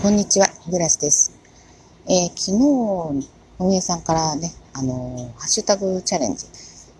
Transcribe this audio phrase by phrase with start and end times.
[0.00, 1.36] こんにちは、グラスです。
[2.06, 6.46] えー昨日、運営さんからね、あのーハッシュタグチャレンジ、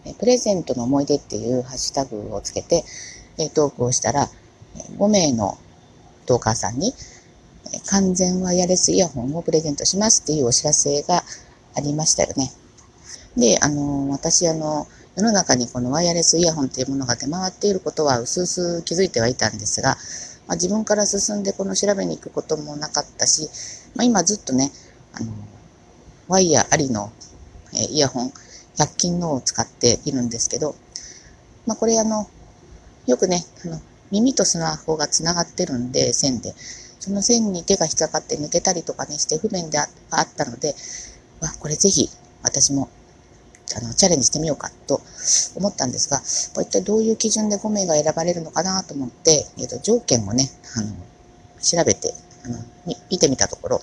[0.05, 2.83] えプレゼントの思い出っていうハッシュタグをつけて、
[3.39, 4.29] えー投稿をしたら、
[4.99, 5.59] 5名の
[6.27, 6.93] トーカーさんに、
[7.73, 11.23] え完全ワイヤレスイヤホンをプレゼントしますっていうお知らせが
[11.77, 12.51] ありましたよね。
[13.37, 19.97] で、あのー私、あの世の中にこのワイヤレスイヤホンっていうものが出回っていることは薄々気づいてはいたんですが、
[20.49, 23.49] まあ、自分から進んでこの調べに行くこともなかったし、
[23.95, 24.73] まあ、今ずっとね、
[25.13, 25.33] あの、
[26.27, 27.13] ワイヤーありの、
[27.75, 28.33] えイヤホン、
[28.77, 30.75] 100均のを使っているんですけど、
[31.67, 32.29] まあ、これあの、
[33.07, 33.81] よくね、あの、
[34.11, 36.55] 耳とスマホがつながってるんで、線で、
[36.99, 40.75] その線に手が引っかかって抜けたりとかね、して不便でああったので、
[41.41, 42.09] わ、これぜひ
[42.43, 42.89] 私も
[43.77, 45.01] あのチャレンジしてみようかと
[45.57, 46.19] 思ったんですが、
[46.55, 50.89] これ一体どういう基準で5名が選ばれるのかなと思って、えー、と条件をね、あの
[51.61, 52.59] 調べてあの
[53.11, 53.81] 見てみたところ、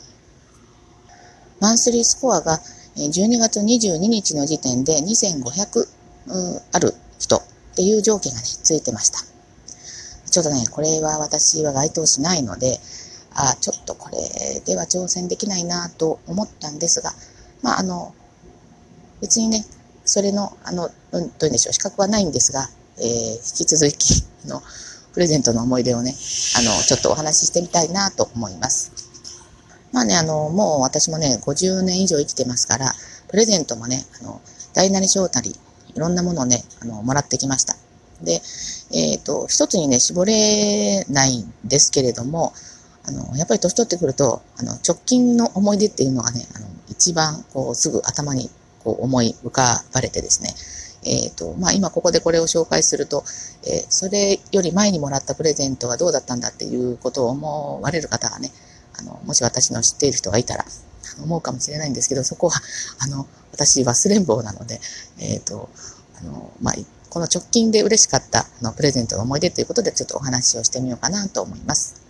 [1.60, 2.60] マンスリースコアが
[2.96, 5.88] 12月22日の時点で2500
[6.72, 7.42] ある人っ
[7.76, 9.20] ていう条件がね、ついてました。
[10.30, 12.80] ちょっとね、これは私は該当しないので、
[13.34, 17.12] あちょっとこれでは挑戦できないなと思ったんですが、
[17.62, 18.14] まあ、あの、
[19.26, 19.66] 別にね、
[20.06, 23.06] それの、あの、どういうんでしょう、資格はないんですが、えー
[23.60, 24.62] 引き続き、の、
[25.14, 26.14] プレゼントの思い出をね、
[26.58, 28.92] あの、ちょっとお話ししてみたいなと思います。
[29.92, 32.94] まあね、あの、もう私もね、50年以上生きてますから、
[33.30, 34.42] プレゼントもね、あの、
[34.74, 35.56] 大なり小なり、
[35.96, 37.76] いろんなものをね、あの、もらってきました。
[38.22, 38.42] で、
[38.94, 42.54] えっ、と、一つにね、絞れないんですけれども、
[43.08, 48.50] あの、やっぱり年取ってくると、あの、直近の思い出っていうのがね、あの、一番、こう、すぐ頭に、
[48.86, 50.56] こう、思い浮かばれてですね、
[51.06, 53.24] えっ、と、まあ、今ここでこれを紹介すると、
[53.64, 58.52] えーそれより前にもらったプレゼントはどうだったんだっていうことを思われる方がね、
[58.98, 60.66] あの、もし私の知っている人がいたら、
[61.24, 62.60] 思うかもしれないんですけど、そこは、
[63.00, 64.80] あの、私忘れん坊なので、
[65.20, 65.70] えっ、と、
[66.20, 66.74] あの、まあ、
[67.10, 72.04] この直近で嬉しかったあのプレゼントの思い出ということで、ちょっとお話をしてみようかなと思います。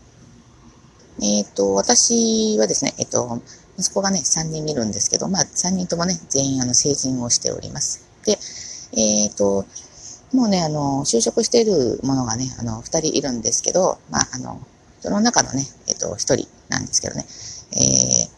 [1.21, 3.41] えっ、と、私はですね、えっ、と、
[3.77, 8.05] 息子がね、3人いるんですけど、まあ、3人ともね、全員あの成人をしております。
[8.25, 8.37] で、
[8.97, 9.65] えっ、と、
[10.33, 14.59] もうね、あの、就職しているものがね、あの、2人いるんですけど、まあ、あの、
[15.01, 17.25] その中のね、えっ、と、1人なんですけどね、
[17.73, 18.35] えー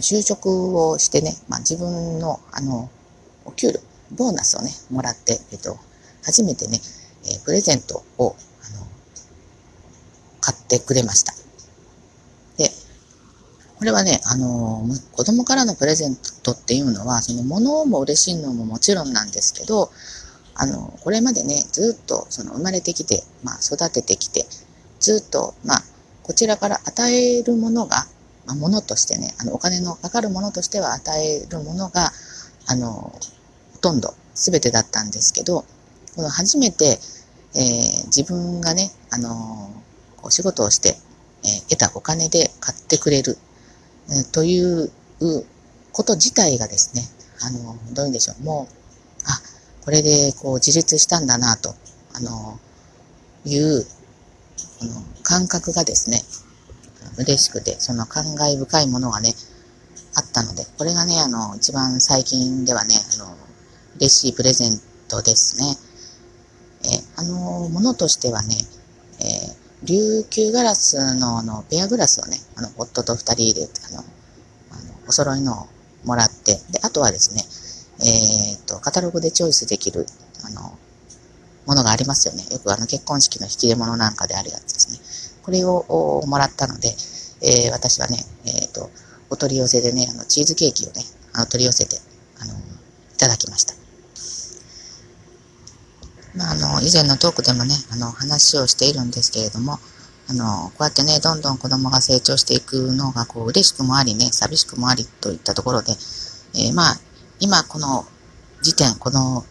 [0.00, 2.90] 就職をしてね、まあ、自分の、あの、
[3.44, 3.80] お給料、
[4.12, 5.78] ボーナスをね、もらって、えっ、と、
[6.22, 6.80] 初めてね、
[7.24, 8.86] えプレゼントを、あの、
[10.40, 11.32] 買ってくれました。
[12.58, 12.70] で、
[13.78, 14.82] これはね、あの
[15.12, 19.90] 子供からのプレゼントっていうのは、その物も嬉しいのももちろんなんですけど、
[20.54, 24.46] あの、これまでね、ずっとその生まれてきて、まあ育ててきて、
[25.00, 25.82] ずっと、まあ、
[26.22, 28.06] こちらから与えるものが、
[28.46, 32.10] まあ、ものとしてね、あの、お金のかかるものとしては与えるものが、
[32.66, 32.90] あの、
[33.72, 35.64] ほとんど全てだったんですけど、
[36.14, 36.98] この初めて、
[37.54, 39.70] えー自分がね、あの
[40.22, 40.96] お仕事をして、
[41.44, 43.36] えー得たお金で買ってくれる、
[44.32, 44.90] という
[45.92, 47.02] こと自体がですね、
[47.40, 48.74] あのどういうんでしょう、もう、
[49.26, 49.40] あ、
[49.84, 51.74] これでこう自立したんだなと、
[52.14, 52.58] あの
[53.44, 53.84] いう、
[54.78, 56.22] この感覚がですね、
[57.18, 59.34] 嬉しくて、その感慨深いものがね、
[60.14, 63.36] あったので、これがね、あの、一番最近ではね、あの、
[63.96, 65.76] 嬉しいプレゼントですね。
[66.84, 68.56] えあの、ものとしてはね、
[69.20, 74.04] えー琉球ガラスのあの、ペアグラスをね、あの、夫と二人で、あの、あの、
[75.08, 75.66] お揃いのを
[76.04, 77.42] もらって、で、あとはですね、
[78.00, 80.06] えーっと、カタログでチョイスできる、
[80.44, 80.78] あの、
[81.66, 82.44] ものがありますよね。
[82.50, 85.40] よくあの、結婚式の引き出物なんかであるやつですね。
[85.42, 86.88] これをもらったので、
[87.42, 88.90] えー私はね、えーっと、
[89.30, 91.96] お取り寄せでね、あの、チーズケーキをね、あの、取り寄せて、
[92.40, 92.56] あの、い
[93.18, 93.75] ただきました。
[96.36, 99.78] まあ、あの、以前のトークでもね、あの、話をしているんですけれども、
[100.28, 105.92] あの、こうやってね、どんどん子供が成長していくのが、こう、嬉しくもありね、寂しくもありといったところで、
[106.54, 107.00] えーまあ、
[107.38, 108.06] 今この
[108.62, 109.44] 時点、この、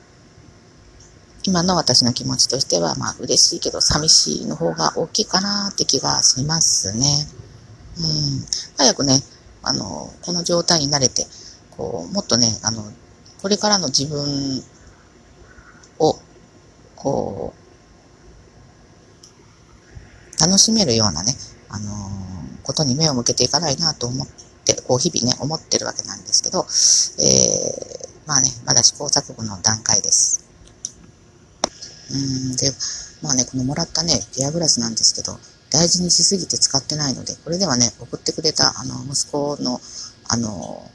[1.44, 7.28] 今の私の気持ちとしては、まあ、嬉しいけど寂しいの方が大きいかなって気がしますね。
[8.00, 8.46] うん。
[8.78, 9.22] 早くね、
[9.62, 11.26] あの、この状態に慣れて、
[11.72, 12.84] こう、もっとね、あの、
[13.42, 14.64] これからの自分、
[17.06, 17.54] こ
[20.36, 21.36] う、楽しめるようなね、
[21.70, 21.92] あの
[22.64, 24.28] ことに目を向けていかないなと思っ
[24.66, 30.44] て、こう、日々ね、思ってるわけなんですけど、えー、まあね、まだ試行錯誤の段階です。
[32.10, 32.18] う
[32.54, 32.74] ん、で、
[33.22, 35.38] まあね、このもらったね、ペアグラスなんですけど、
[35.70, 39.80] 大事にしすぎて使ってないので、これではね、送ってくれた、あの、息子の、
[40.28, 40.90] あの、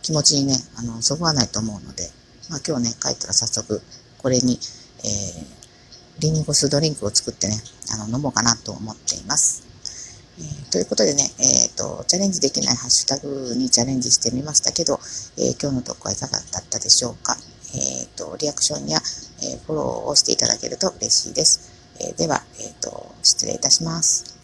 [0.00, 2.10] 気持ちにね、あの、そぐわないと思うので、
[2.48, 3.82] まあ今日ね、帰ったら早速、
[4.16, 4.58] これに、
[5.04, 7.54] えー、リンゴスドリンクを作ってね、
[7.92, 9.66] あの、飲もうかなと思っています。
[10.38, 14.98] えー、ということでね、えっ、ー、と、チャレンジできないハッシュタグにチャレンジしてみましたけど、
[15.38, 17.36] えー、今日の投稿はいかがだったでしょうか。
[17.74, 18.98] えっ、と、リアクションや、
[19.42, 21.72] えフォローをしていただけると嬉しいです。
[22.00, 24.35] えでは、えっ、と、失礼いたします。